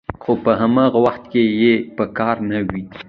[0.23, 2.83] خو په هماغه وخت کې یې په کار نه وي